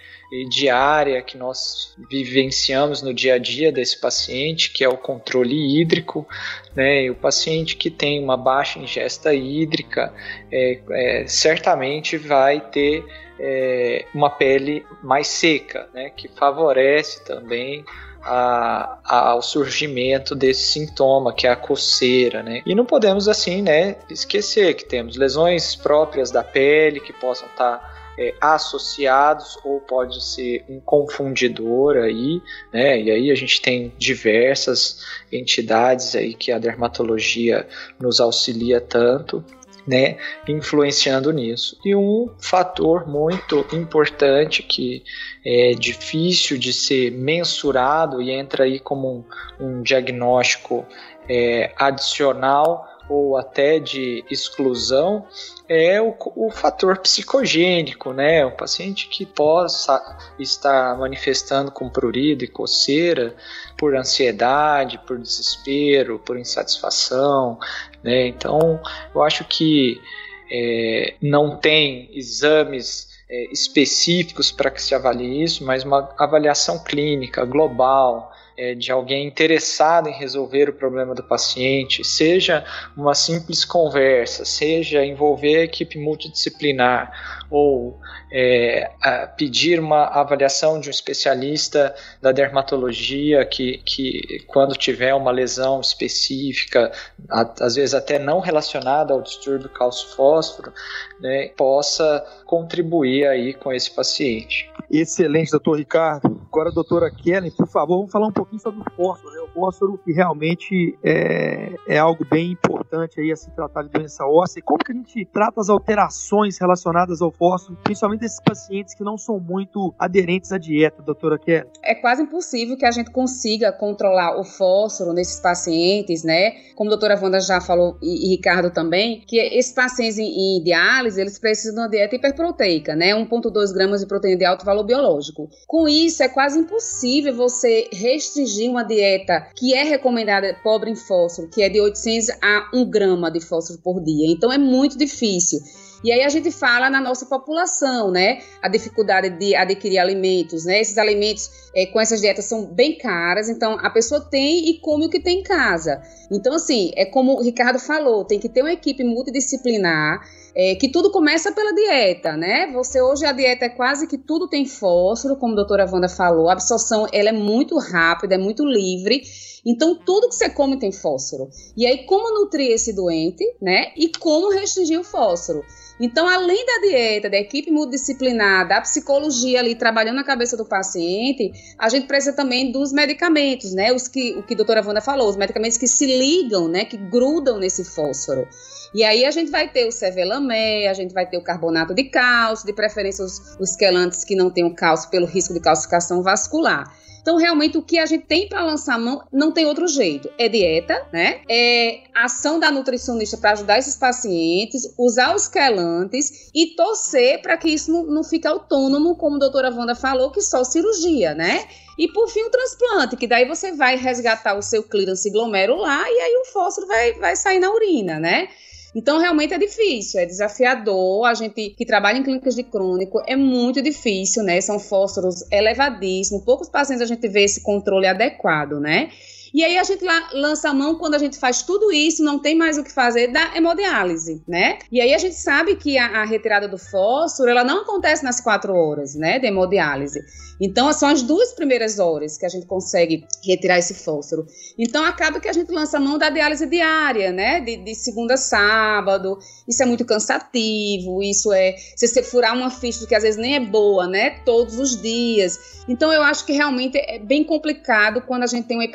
[0.49, 6.25] diária que nós vivenciamos no dia a dia desse paciente, que é o controle hídrico,
[6.73, 7.03] né?
[7.03, 10.13] E o paciente que tem uma baixa ingesta hídrica
[10.49, 13.03] é, é, certamente vai ter
[13.37, 16.09] é, uma pele mais seca, né?
[16.11, 17.83] Que favorece também
[18.23, 22.61] a, a, ao surgimento desse sintoma, que é a coceira, né?
[22.65, 27.77] E não podemos, assim, né, esquecer que temos lesões próprias da pele que possam estar
[27.79, 32.41] tá é, associados ou pode ser um confundidor aí,
[32.73, 32.99] né?
[32.99, 34.99] E aí a gente tem diversas
[35.31, 37.67] entidades aí que a dermatologia
[37.99, 39.43] nos auxilia tanto.
[39.87, 41.75] Né, influenciando nisso.
[41.83, 45.03] E um fator muito importante que
[45.43, 49.25] é difícil de ser mensurado e entra aí como
[49.59, 50.85] um, um diagnóstico
[51.27, 55.27] é, adicional ou até de exclusão
[55.67, 58.45] é o, o fator psicogênico, né?
[58.45, 60.01] O paciente que possa
[60.39, 63.35] estar manifestando com prurido e coceira
[63.77, 67.59] por ansiedade, por desespero, por insatisfação,
[68.01, 68.27] né?
[68.27, 68.79] Então,
[69.13, 70.01] eu acho que
[70.49, 77.43] é, não tem exames é, específicos para que se avalie isso, mas uma avaliação clínica
[77.43, 78.30] global
[78.61, 82.63] é, de alguém interessado em resolver o problema do paciente, seja
[82.95, 87.99] uma simples conversa, seja envolver a equipe multidisciplinar ou
[88.31, 88.89] é,
[89.37, 96.91] pedir uma avaliação de um especialista da dermatologia que, que quando tiver uma lesão específica,
[97.29, 100.71] às vezes até não relacionada ao distúrbio cálcio-fósforo,
[101.19, 104.71] né, possa contribuir aí com esse paciente.
[104.89, 106.41] Excelente, doutor Ricardo.
[106.47, 109.33] Agora, doutora Kelly, por favor, vamos falar um pouquinho sobre o fósforo.
[109.33, 109.41] Né?
[109.41, 114.25] O fósforo que realmente é, é algo bem importante aí a se tratar de doença
[114.25, 114.61] óssea.
[114.61, 119.17] Como que a gente trata as alterações relacionadas ao fósforo, principalmente desses pacientes que não
[119.17, 121.67] são muito aderentes à dieta, doutora Kelly?
[121.83, 126.51] É quase impossível que a gente consiga controlar o fósforo nesses pacientes, né?
[126.75, 130.63] Como a doutora Wanda já falou e, e Ricardo também, que esses pacientes em, em
[130.63, 133.15] diálise, eles precisam de uma dieta hiperproteica, né?
[133.15, 135.49] 1,2 gramas de proteína de alto valor biológico.
[135.65, 141.49] Com isso, é quase impossível você restringir uma dieta que é recomendada pobre em fósforo,
[141.49, 144.31] que é de 800 a 1 grama de fósforo por dia.
[144.31, 145.59] Então, é muito difícil.
[146.03, 148.41] E aí a gente fala na nossa população, né?
[148.61, 150.81] A dificuldade de adquirir alimentos, né?
[150.81, 155.05] Esses alimentos é, com essas dietas são bem caras, então a pessoa tem e come
[155.05, 156.01] o que tem em casa.
[156.31, 160.21] Então, assim, é como o Ricardo falou, tem que ter uma equipe multidisciplinar
[160.55, 162.71] é, que tudo começa pela dieta, né?
[162.73, 166.49] Você hoje a dieta é quase que tudo tem fósforo, como a doutora Wanda falou,
[166.49, 169.21] a absorção ela é muito rápida, é muito livre.
[169.65, 171.49] Então, tudo que você come tem fósforo.
[171.77, 173.91] E aí, como nutrir esse doente, né?
[173.95, 175.63] E como restringir o fósforo.
[176.01, 181.51] Então, além da dieta, da equipe multidisciplinar, da psicologia ali trabalhando na cabeça do paciente,
[181.77, 183.93] a gente precisa também dos medicamentos, né?
[183.93, 186.85] Os que, o que a doutora Wanda falou, os medicamentos que se ligam, né?
[186.85, 188.47] Que grudam nesse fósforo.
[188.95, 192.05] E aí a gente vai ter o cevelamé, a gente vai ter o carbonato de
[192.05, 196.91] cálcio, de preferência os, os quelantes que não tenham cálcio pelo risco de calcificação vascular.
[197.21, 200.29] Então, realmente, o que a gente tem para lançar mão não tem outro jeito.
[200.37, 201.41] É dieta, né?
[201.49, 207.69] É ação da nutricionista para ajudar esses pacientes, usar os quelantes e torcer para que
[207.69, 211.65] isso não, não fique autônomo, como a doutora Wanda falou, que só cirurgia, né?
[211.97, 216.09] E por fim o transplante, que daí você vai resgatar o seu clearance glomérulo lá
[216.09, 218.47] e aí o fósforo vai, vai sair na urina, né?
[218.93, 221.25] Então, realmente é difícil, é desafiador.
[221.25, 224.59] A gente que trabalha em clínicas de crônico é muito difícil, né?
[224.59, 226.43] São fósforos elevadíssimos.
[226.43, 229.09] Poucos pacientes a gente vê esse controle adequado, né?
[229.53, 232.55] E aí a gente lança a mão quando a gente faz tudo isso, não tem
[232.55, 234.79] mais o que fazer da hemodiálise, né?
[234.91, 238.39] E aí a gente sabe que a, a retirada do fósforo, ela não acontece nas
[238.39, 240.21] quatro horas, né, de hemodiálise.
[240.61, 244.45] Então, são as duas primeiras horas que a gente consegue retirar esse fósforo.
[244.77, 247.59] Então, acaba que a gente lança a mão da diálise diária, né?
[247.59, 249.39] De, de segunda a sábado.
[249.67, 251.23] Isso é muito cansativo.
[251.23, 251.75] Isso é.
[251.95, 254.41] Se você furar uma ficha que às vezes nem é boa, né?
[254.45, 255.81] Todos os dias.
[255.87, 258.85] Então, eu acho que realmente é bem complicado quando a gente tem uma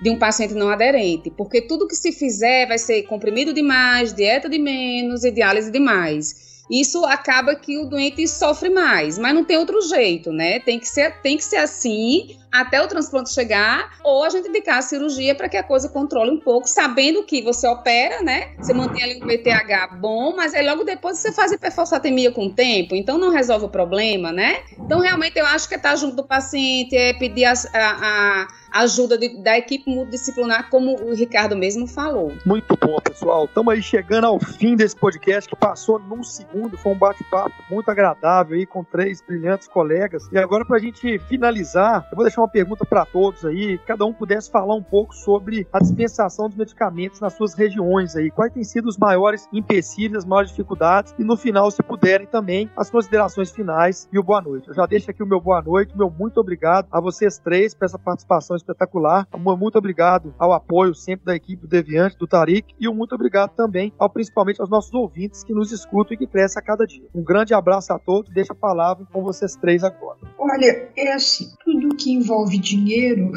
[0.00, 1.30] de um paciente não aderente.
[1.30, 6.46] Porque tudo que se fizer vai ser comprimido demais, dieta de menos e diálise demais
[6.70, 10.58] isso acaba que o doente sofre mais, mas não tem outro jeito, né?
[10.58, 14.78] Tem que ser, tem que ser assim até o transplante chegar, ou a gente indicar
[14.78, 18.54] a cirurgia para que a coisa controle um pouco, sabendo que você opera, né?
[18.58, 22.52] Você mantém ali um PTH bom, mas aí logo depois você faz hiperfosfatemia com o
[22.52, 24.62] tempo, então não resolve o problema, né?
[24.78, 28.80] Então, realmente, eu acho que é estar junto do paciente, é pedir a, a, a
[28.82, 32.32] ajuda de, da equipe multidisciplinar, como o Ricardo mesmo falou.
[32.44, 33.46] Muito bom, pessoal.
[33.46, 37.90] Estamos aí chegando ao fim desse podcast que passou num segundo, foi um bate-papo muito
[37.90, 40.28] agradável aí com três brilhantes colegas.
[40.32, 43.76] E agora, para a gente finalizar, eu vou deixar uma uma pergunta para todos aí,
[43.78, 48.30] cada um pudesse falar um pouco sobre a dispensação dos medicamentos nas suas regiões aí.
[48.30, 52.70] Quais têm sido os maiores empecilhos, as maiores dificuldades e no final, se puderem também,
[52.76, 54.68] as considerações finais e o boa noite.
[54.68, 57.84] Eu já deixo aqui o meu boa noite, meu muito obrigado a vocês três por
[57.84, 59.26] essa participação espetacular.
[59.36, 63.50] Muito obrigado ao apoio sempre da equipe do Deviante, do Tarik e um muito obrigado
[63.54, 67.08] também ao principalmente aos nossos ouvintes que nos escutam e que crescem a cada dia.
[67.14, 70.18] Um grande abraço a todos, deixa a palavra com vocês três agora.
[70.38, 73.30] Olha, é assim, tudo que envolve dinheiro,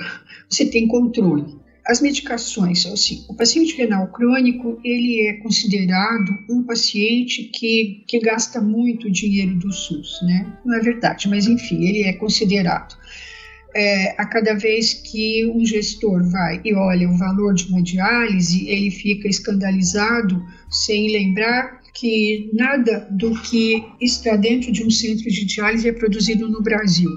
[0.50, 1.60] você tem controle.
[1.86, 8.20] As medicações são assim, o paciente renal crônico, ele é considerado um paciente que, que
[8.20, 10.46] gasta muito dinheiro do SUS, né?
[10.66, 12.96] Não é verdade, mas enfim, ele é considerado.
[13.76, 18.68] É, a cada vez que um gestor vai e olha o valor de uma diálise,
[18.68, 25.46] ele fica escandalizado sem lembrar que nada do que está dentro de um centro de
[25.46, 27.10] diálise é produzido no Brasil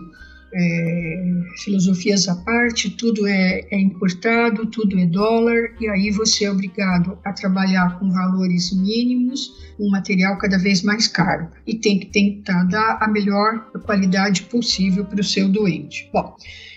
[0.54, 1.24] é,
[1.64, 7.18] filosofias à parte, tudo é, é, importado, tudo é dólar, e aí você é obrigado
[7.24, 12.64] a trabalhar com valores mínimos, um material cada vez mais caro, e tem que tentar
[12.64, 16.08] dar a melhor qualidade possível para o seu doente.
[16.12, 16.36] Bom,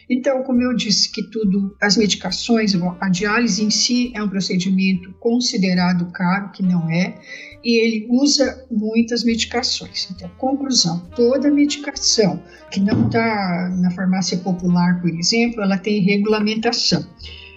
[0.10, 5.12] então, como eu disse que tudo, as medicações, a diálise em si é um procedimento
[5.20, 7.16] considerado caro, que não é,
[7.64, 10.08] e ele usa muitas medicações.
[10.12, 17.06] Então, conclusão: toda medicação que não está na farmácia popular, por exemplo, ela tem regulamentação.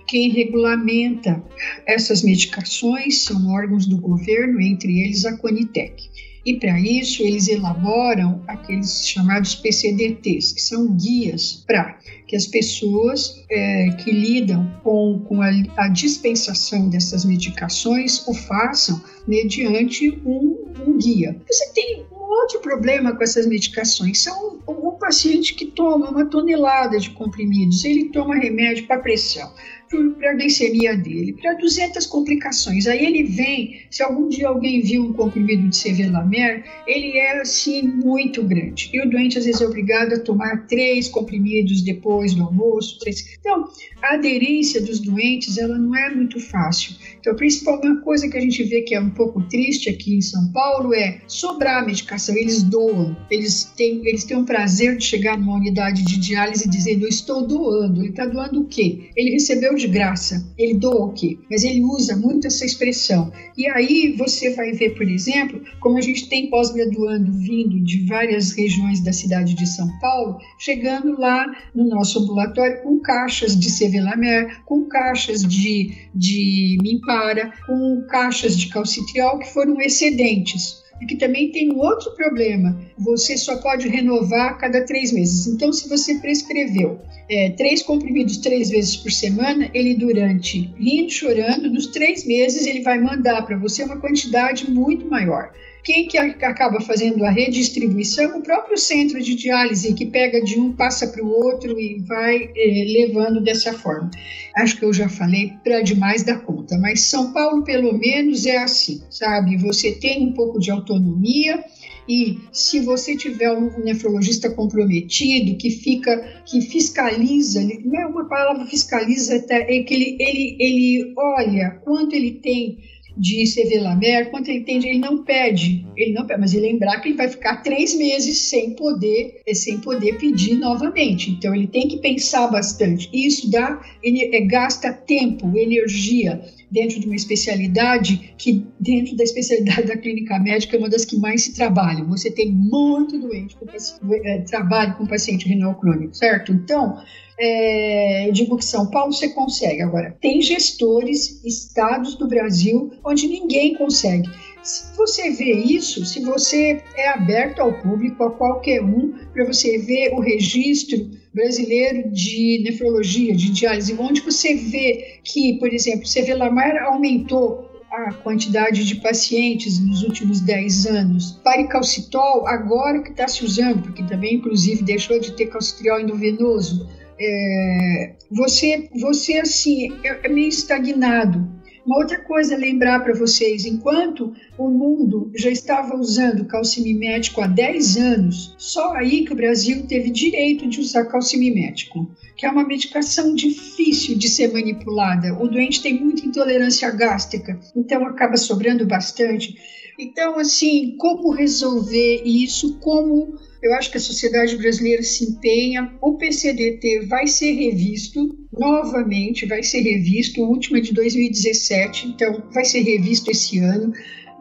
[0.07, 1.45] Quem regulamenta
[1.87, 6.09] essas medicações são órgãos do governo, entre eles a Conitec.
[6.45, 13.45] E para isso eles elaboram aqueles chamados PCDTs, que são guias para que as pessoas
[13.51, 20.99] é, que lidam com, com a, a, dispensação dessas medicações o façam mediante um, um
[20.99, 21.41] guia.
[21.51, 24.23] Você tem um outro problema com essas medicações.
[24.23, 29.51] São um, um paciente que toma uma tonelada de comprimidos, ele toma remédio para pressão
[29.89, 32.87] para a glicemia dele, para 200 complicações.
[32.87, 37.83] Aí ele vem, se algum dia alguém viu um comprimido de Sevelamer, ele é assim
[37.83, 38.91] muito grande.
[38.93, 42.99] E o doente às vezes é obrigado a tomar três comprimidos depois do almoço.
[42.99, 43.37] Três.
[43.39, 43.65] Então,
[44.03, 46.95] a aderência dos doentes ela não é muito fácil.
[47.19, 50.17] Então, a principal uma coisa que a gente vê que é um pouco triste aqui
[50.17, 52.37] em São Paulo é sobrar a medicação.
[52.37, 57.05] Eles doam, eles têm, eles têm um prazer de chegar numa unidade de diálise dizendo:
[57.05, 58.01] Eu estou doando.
[58.01, 59.11] Ele está doando o quê?
[59.17, 60.47] Ele recebeu de graça.
[60.59, 61.39] Ele doa o quê?
[61.51, 63.33] Mas ele usa muito essa expressão.
[63.57, 68.53] E aí você vai ver, por exemplo, como a gente tem pós-graduando vindo de várias
[68.53, 74.63] regiões da cidade de São Paulo, chegando lá no nosso ambulatório com caixas de Sevelamer,
[74.65, 81.51] com caixas de, de Mimpara, com caixas de calcitriol que foram excedentes e que também
[81.51, 82.79] tem um outro problema.
[82.99, 85.47] Você só pode renovar a cada três meses.
[85.47, 91.71] Então, se você prescreveu é, três comprimidos três vezes por semana, ele durante rindo, chorando,
[91.71, 95.53] dos três meses ele vai mandar para você uma quantidade muito maior.
[95.89, 98.37] Quem que acaba fazendo a redistribuição?
[98.37, 102.51] O próprio centro de diálise, que pega de um, passa para o outro e vai
[102.55, 104.11] eh, levando dessa forma.
[104.55, 108.59] Acho que eu já falei para demais da conta, mas São Paulo, pelo menos, é
[108.59, 109.57] assim, sabe?
[109.57, 111.65] Você tem um pouco de autonomia,
[112.07, 118.67] e se você tiver um nefrologista comprometido que fica, que fiscaliza, não é uma palavra
[118.67, 122.77] fiscaliza, é que ele, ele, ele olha quanto ele tem
[123.19, 127.09] de Sevelamer, quanto ele tem, ele não pede, ele não pede, mas ele lembrar que
[127.09, 131.31] ele vai ficar três meses sem poder, sem poder pedir novamente.
[131.31, 133.11] Então ele tem que pensar bastante.
[133.13, 136.41] Isso dá, ele é, gasta tempo, energia
[136.71, 141.17] dentro de uma especialidade que dentro da especialidade da clínica médica é uma das que
[141.17, 142.05] mais se trabalha.
[142.05, 143.67] Você tem muito doente com
[144.15, 146.53] é, trabalho com paciente renal crônico, certo?
[146.53, 146.99] Então
[147.39, 149.83] é, digo que São Paulo você consegue.
[149.83, 154.29] Agora, tem gestores, estados do Brasil, onde ninguém consegue.
[154.63, 159.79] Se você vê isso, se você é aberto ao público, a qualquer um, para você
[159.79, 166.23] ver o registro brasileiro de nefrologia, de diálise, onde você vê que, por exemplo, você
[166.23, 171.41] vê Lamar aumentou a quantidade de pacientes nos últimos 10 anos.
[171.43, 176.87] Paricalcitol, agora que está se usando, porque também, inclusive, deixou de ter calcitriol endovenoso,
[177.21, 181.59] é, você, você assim, é, é meio estagnado.
[181.89, 187.47] Uma outra coisa a lembrar para vocês, enquanto o mundo já estava usando calcimimético há
[187.47, 192.07] 10 anos, só aí que o Brasil teve direito de usar calcimimético,
[192.37, 195.33] que é uma medicação difícil de ser manipulada.
[195.43, 199.57] O doente tem muita intolerância gástrica, então acaba sobrando bastante.
[199.99, 202.79] Então, assim, como resolver isso?
[202.81, 205.93] Como eu acho que a sociedade brasileira se empenha.
[206.01, 210.43] O PCDT vai ser revisto novamente, vai ser revisto.
[210.43, 213.93] O último é de 2017, então vai ser revisto esse ano.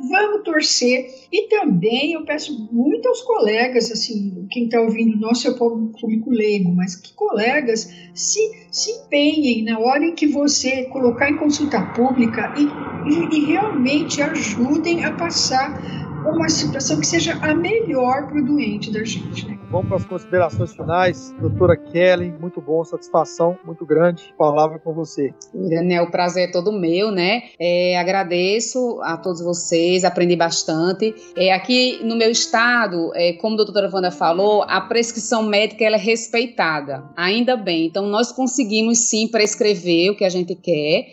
[0.10, 1.08] Vamos torcer.
[1.32, 6.30] E também eu peço muito aos colegas, assim, quem está ouvindo, nosso é o público
[6.30, 8.40] leigo, mas que colegas se,
[8.72, 12.64] se empenhem na hora em que você colocar em consulta pública e,
[13.12, 18.92] e, e realmente ajudem a passar uma situação que seja a melhor para o doente
[18.92, 19.48] da gente.
[19.48, 19.58] Né?
[19.70, 21.34] Vamos para as considerações finais.
[21.40, 24.34] Doutora Kelly, muito bom, satisfação muito grande.
[24.38, 25.34] Palavra com você.
[25.54, 27.44] Daniel, o prazer é todo meu, né?
[27.60, 31.14] É, agradeço a todos vocês, aprendi bastante.
[31.36, 35.96] É, aqui no meu estado, é, como a doutora Wanda falou, a prescrição médica ela
[35.96, 37.86] é respeitada, ainda bem.
[37.88, 41.08] Então, nós conseguimos sim prescrever o que a gente quer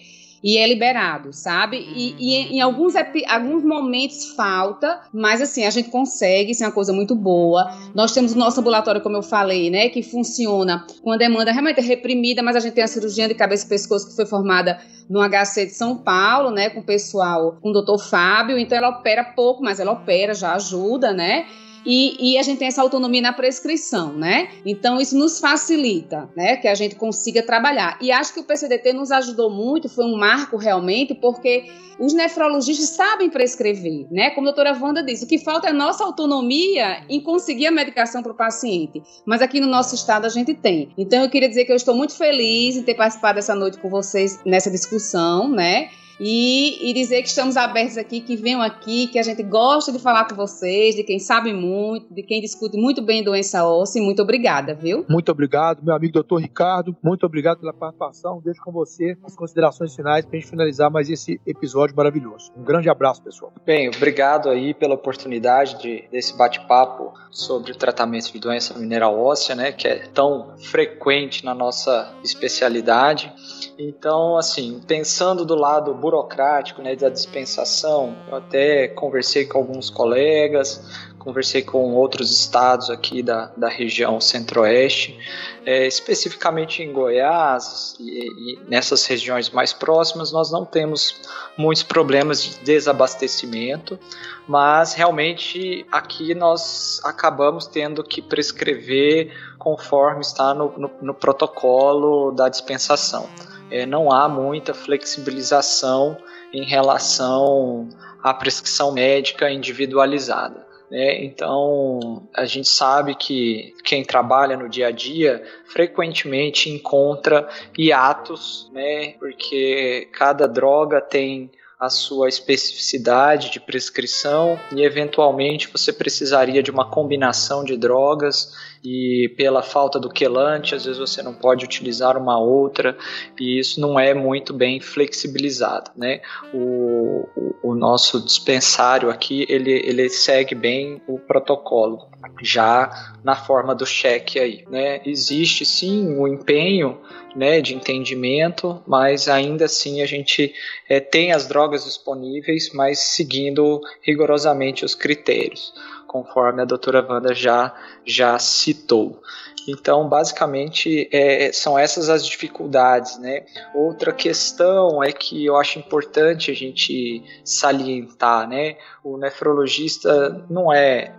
[0.44, 1.78] e é liberado, sabe?
[1.78, 2.94] E, e em alguns,
[3.26, 7.74] alguns momentos falta, mas assim, a gente consegue, isso é uma coisa muito boa.
[7.94, 11.80] Nós temos o nosso ambulatório, como eu falei, né, que funciona com a demanda realmente
[11.80, 14.78] reprimida, mas a gente tem a cirurgia de cabeça e pescoço que foi formada
[15.08, 18.90] no HC de São Paulo, né, com o pessoal, com o doutor Fábio, então ela
[18.90, 21.46] opera pouco, mas ela opera, já ajuda, né?
[21.86, 24.48] E, e, a gente tem essa autonomia na prescrição, né?
[24.64, 26.56] Então isso nos facilita, né?
[26.56, 27.98] Que a gente consiga trabalhar.
[28.00, 31.66] E acho que o PCDT nos ajudou muito, foi um marco realmente, porque
[31.98, 34.30] os nefrologistas sabem prescrever, né?
[34.30, 38.22] Como a doutora Wanda disse, o que falta é nossa autonomia em conseguir a medicação
[38.22, 39.02] para o paciente.
[39.24, 40.88] Mas aqui no nosso estado a gente tem.
[40.96, 43.88] Então eu queria dizer que eu estou muito feliz em ter participado dessa noite com
[43.88, 45.90] vocês nessa discussão, né?
[46.20, 49.98] E, e, dizer que estamos abertos aqui, que venham aqui, que a gente gosta de
[49.98, 54.02] falar com vocês, de quem sabe muito, de quem discute muito bem doença óssea.
[54.02, 55.04] Muito obrigada, viu?
[55.08, 56.96] Muito obrigado, meu amigo doutor Ricardo.
[57.02, 58.40] Muito obrigado pela participação.
[58.44, 62.52] Deixo com você as considerações finais para a gente finalizar mais esse episódio maravilhoso.
[62.56, 63.52] Um grande abraço, pessoal.
[63.64, 69.54] Bem, obrigado aí pela oportunidade de, desse bate-papo sobre o tratamento de doença mineral óssea,
[69.54, 73.32] né, que é tão frequente na nossa especialidade.
[73.78, 80.84] Então, assim, pensando do lado burocrático né, da dispensação, eu até conversei com alguns colegas,
[81.18, 85.18] conversei com outros estados aqui da, da região centro-oeste,
[85.64, 91.22] é, especificamente em Goiás e, e, nessas regiões mais próximas, nós não temos
[91.56, 93.98] muitos problemas de desabastecimento,
[94.46, 102.50] mas realmente aqui nós acabamos tendo que prescrever conforme está no, no, no protocolo da
[102.50, 103.26] dispensação.
[103.70, 106.16] É, não há muita flexibilização
[106.52, 107.88] em relação
[108.22, 110.64] à prescrição médica individualizada.
[110.90, 111.24] Né?
[111.24, 119.14] Então, a gente sabe que quem trabalha no dia a dia frequentemente encontra hiatos, né?
[119.18, 126.88] porque cada droga tem a sua especificidade de prescrição e eventualmente você precisaria de uma
[126.88, 128.54] combinação de drogas
[128.84, 132.96] e pela falta do quelante, às vezes você não pode utilizar uma outra
[133.40, 136.20] e isso não é muito bem flexibilizado, né?
[136.52, 142.08] O, o, o nosso dispensário aqui, ele, ele segue bem o protocolo,
[142.42, 145.00] já na forma do cheque aí, né?
[145.06, 147.00] Existe sim o empenho
[147.34, 150.54] né, de entendimento, mas ainda assim a gente
[150.88, 155.72] é, tem as drogas disponíveis, mas seguindo rigorosamente os critérios
[156.14, 157.74] conforme a doutora Wanda já,
[158.06, 159.20] já citou.
[159.66, 163.44] Então, basicamente, é, são essas as dificuldades, né?
[163.74, 168.76] Outra questão é que eu acho importante a gente salientar, né?
[169.02, 171.16] O nefrologista não é,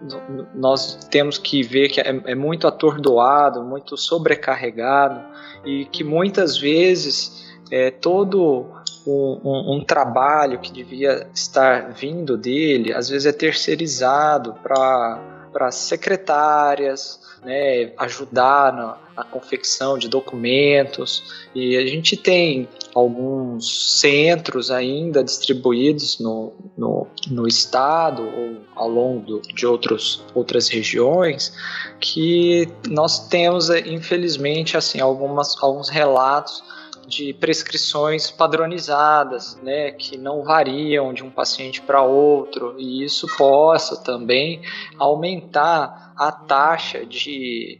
[0.53, 5.21] nós temos que ver que é, é muito atordoado, muito sobrecarregado
[5.65, 8.65] e que muitas vezes é, todo
[9.05, 17.19] um, um, um, trabalho que devia estar vindo dele, às vezes é terceirizado para secretárias,
[17.43, 21.23] né, ajudar na, na, confecção de documentos.
[21.53, 29.25] E a gente tem alguns centros ainda distribuídos no, no, no estado ou ao longo
[29.25, 31.53] do, de outros, outras regiões
[31.99, 36.63] que nós temos, infelizmente, assim, algumas, alguns relatos
[37.07, 43.95] de prescrições padronizadas, né, que não variam de um paciente para outro, e isso possa
[44.03, 44.61] também
[44.97, 47.79] aumentar a taxa de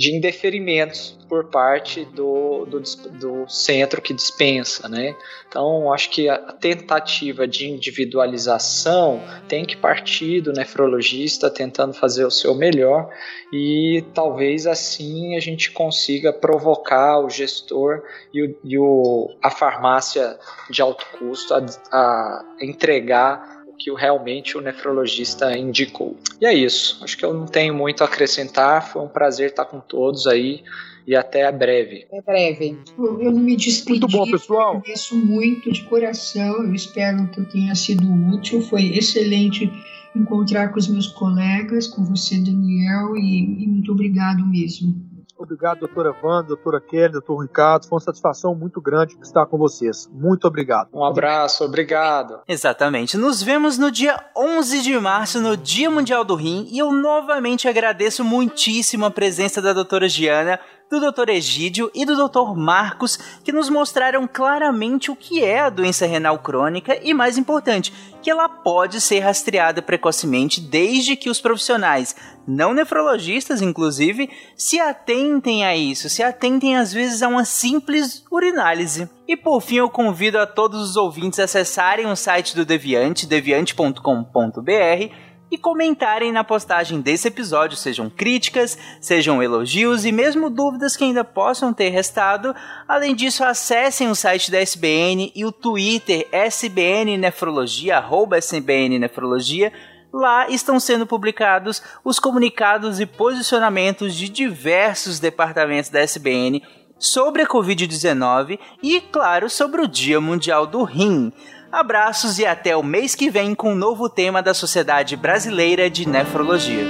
[0.00, 5.14] de indeferimentos por parte do, do, do, centro que dispensa, né?
[5.46, 12.30] Então, acho que a tentativa de individualização tem que partir do nefrologista tentando fazer o
[12.30, 13.10] seu melhor
[13.52, 20.38] e talvez assim a gente consiga provocar o gestor e, o, e o, a farmácia
[20.70, 21.60] de alto custo a,
[21.92, 26.14] a entregar que realmente o nefrologista indicou.
[26.38, 27.02] E é isso.
[27.02, 28.86] Acho que eu não tenho muito a acrescentar.
[28.86, 30.62] Foi um prazer estar com todos aí
[31.06, 32.06] e até breve.
[32.12, 32.78] É breve.
[32.98, 34.00] Eu não me despedi.
[34.00, 34.76] Muito bom, pessoal.
[34.76, 36.62] Agradeço muito de coração.
[36.62, 38.60] Eu espero que eu tenha sido útil.
[38.60, 39.70] Foi excelente
[40.14, 44.94] encontrar com os meus colegas, com você, Daniel, e, e muito obrigado mesmo.
[45.40, 47.86] Obrigado, doutora Wanda, doutora Kelly, doutor Ricardo.
[47.86, 50.06] Foi uma satisfação muito grande estar com vocês.
[50.12, 50.90] Muito obrigado.
[50.92, 52.40] Um abraço, obrigado.
[52.46, 53.16] Exatamente.
[53.16, 57.66] Nos vemos no dia 11 de março, no Dia Mundial do Rim, e eu novamente
[57.66, 60.60] agradeço muitíssimo a presença da doutora Giana
[60.90, 61.28] do Dr.
[61.28, 62.56] Egídio e do Dr.
[62.56, 67.92] Marcos, que nos mostraram claramente o que é a doença renal crônica e, mais importante,
[68.20, 72.16] que ela pode ser rastreada precocemente desde que os profissionais,
[72.46, 79.08] não nefrologistas inclusive, se atentem a isso, se atentem às vezes a uma simples urinálise.
[79.28, 83.26] E por fim, eu convido a todos os ouvintes a acessarem o site do Deviante,
[83.26, 91.04] deviante.com.br e comentarem na postagem desse episódio, sejam críticas, sejam elogios e mesmo dúvidas que
[91.04, 92.54] ainda possam ter restado.
[92.86, 99.72] Além disso, acessem o site da SBN e o Twitter SBN Nefrologia, arroba SBN Nefrologia.
[100.12, 106.62] Lá estão sendo publicados os comunicados e posicionamentos de diversos departamentos da SBN
[106.98, 111.32] sobre a Covid-19 e, claro, sobre o Dia Mundial do Rim.
[111.72, 116.06] Abraços e até o mês que vem com um novo tema da Sociedade Brasileira de
[116.08, 116.84] Nefrologia.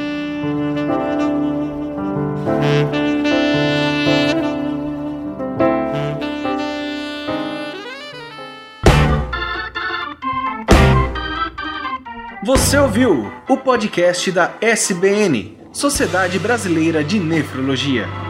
[12.43, 18.30] Você ouviu o podcast da SBN, Sociedade Brasileira de Nefrologia.